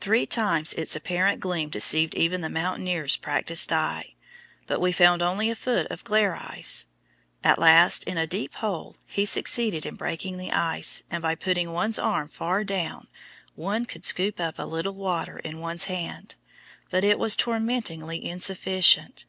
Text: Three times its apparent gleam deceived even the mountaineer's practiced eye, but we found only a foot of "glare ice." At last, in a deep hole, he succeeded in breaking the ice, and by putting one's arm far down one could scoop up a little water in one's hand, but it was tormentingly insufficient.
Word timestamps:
Three 0.00 0.26
times 0.26 0.72
its 0.72 0.96
apparent 0.96 1.38
gleam 1.38 1.68
deceived 1.68 2.16
even 2.16 2.40
the 2.40 2.48
mountaineer's 2.48 3.14
practiced 3.14 3.72
eye, 3.72 4.16
but 4.66 4.80
we 4.80 4.90
found 4.90 5.22
only 5.22 5.48
a 5.48 5.54
foot 5.54 5.86
of 5.92 6.02
"glare 6.02 6.34
ice." 6.34 6.88
At 7.44 7.60
last, 7.60 8.02
in 8.02 8.18
a 8.18 8.26
deep 8.26 8.54
hole, 8.56 8.96
he 9.06 9.24
succeeded 9.24 9.86
in 9.86 9.94
breaking 9.94 10.38
the 10.38 10.50
ice, 10.50 11.04
and 11.08 11.22
by 11.22 11.36
putting 11.36 11.72
one's 11.72 12.00
arm 12.00 12.26
far 12.26 12.64
down 12.64 13.06
one 13.54 13.86
could 13.86 14.04
scoop 14.04 14.40
up 14.40 14.58
a 14.58 14.64
little 14.66 14.94
water 14.96 15.38
in 15.38 15.60
one's 15.60 15.84
hand, 15.84 16.34
but 16.90 17.04
it 17.04 17.16
was 17.16 17.36
tormentingly 17.36 18.24
insufficient. 18.24 19.24